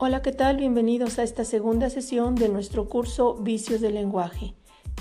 [0.00, 0.58] Hola, ¿qué tal?
[0.58, 4.54] Bienvenidos a esta segunda sesión de nuestro curso Vicios del lenguaje,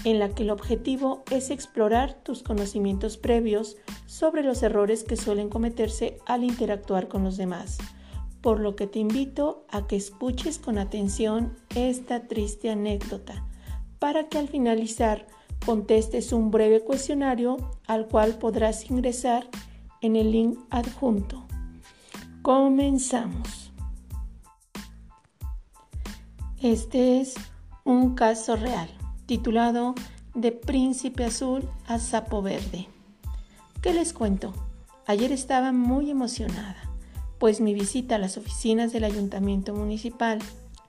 [0.05, 3.77] en la que el objetivo es explorar tus conocimientos previos
[4.07, 7.77] sobre los errores que suelen cometerse al interactuar con los demás,
[8.41, 13.45] por lo que te invito a que escuches con atención esta triste anécdota,
[13.99, 15.27] para que al finalizar
[15.63, 19.47] contestes un breve cuestionario al cual podrás ingresar
[20.01, 21.45] en el link adjunto.
[22.41, 23.66] Comenzamos.
[26.67, 27.35] Este es
[27.85, 28.89] un caso real,
[29.25, 29.95] titulado
[30.33, 32.89] De Príncipe Azul a Sapo Verde.
[33.81, 34.51] ¿Qué les cuento?
[35.05, 36.75] Ayer estaba muy emocionada,
[37.39, 40.39] pues mi visita a las oficinas del ayuntamiento municipal,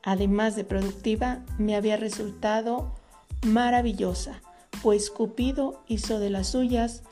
[0.02, 2.92] además de productiva, me había resultado
[3.46, 4.42] maravillosa,
[4.82, 7.04] pues Cupido hizo de las suyas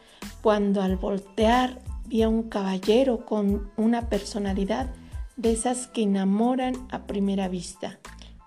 [0.42, 4.92] cuando al voltear vi a un caballero con una personalidad
[5.36, 8.00] de esas que enamoran a primera vista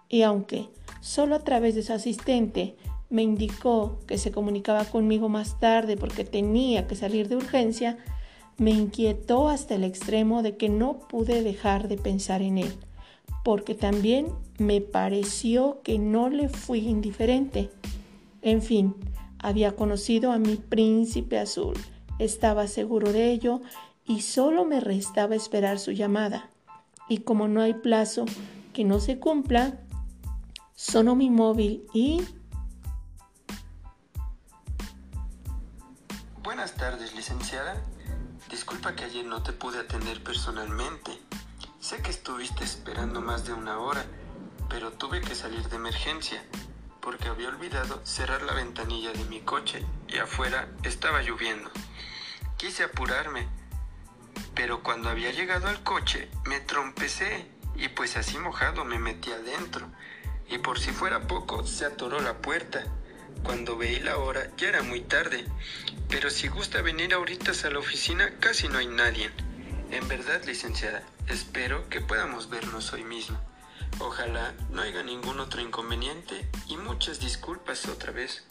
[0.10, 0.68] y aunque
[1.00, 2.76] solo a través de su asistente
[3.10, 7.98] me indicó que se comunicaba conmigo más tarde porque tenía que salir de urgencia,
[8.58, 12.74] me inquietó hasta el extremo de que no pude dejar de pensar en él,
[13.44, 17.70] porque también me pareció que no le fui indiferente.
[18.42, 18.96] En fin,
[19.40, 21.76] había conocido a mi príncipe azul,
[22.20, 23.62] estaba seguro de ello
[24.06, 26.50] y solo me restaba esperar su llamada.
[27.08, 28.26] Y como no hay plazo
[28.74, 29.80] que no se cumpla,
[30.82, 32.26] Sonó mi móvil y...
[36.42, 37.76] Buenas tardes, licenciada.
[38.50, 41.12] Disculpa que ayer no te pude atender personalmente.
[41.82, 44.06] Sé que estuviste esperando más de una hora,
[44.70, 46.42] pero tuve que salir de emergencia
[47.02, 51.70] porque había olvidado cerrar la ventanilla de mi coche y afuera estaba lloviendo.
[52.56, 53.50] Quise apurarme,
[54.56, 59.92] pero cuando había llegado al coche me trompecé y pues así mojado me metí adentro
[60.50, 62.84] y por si fuera poco se atoró la puerta.
[63.44, 65.46] Cuando veí la hora ya era muy tarde,
[66.10, 69.32] pero si gusta venir ahorita a la oficina casi no hay nadie.
[69.92, 73.40] En verdad, licenciada, espero que podamos vernos hoy mismo.
[74.00, 78.46] Ojalá no haya ningún otro inconveniente y muchas disculpas otra vez.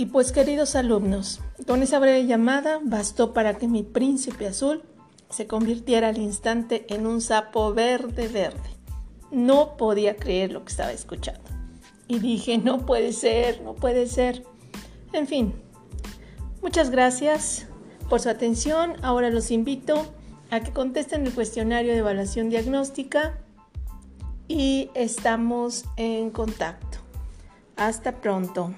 [0.00, 4.82] Y pues queridos alumnos, con esa breve llamada bastó para que mi príncipe azul
[5.28, 8.70] se convirtiera al instante en un sapo verde verde.
[9.30, 11.42] No podía creer lo que estaba escuchando.
[12.08, 14.42] Y dije, no puede ser, no puede ser.
[15.12, 15.52] En fin,
[16.62, 17.66] muchas gracias
[18.08, 18.94] por su atención.
[19.02, 20.06] Ahora los invito
[20.50, 23.38] a que contesten el cuestionario de evaluación diagnóstica
[24.48, 26.96] y estamos en contacto.
[27.76, 28.74] Hasta pronto.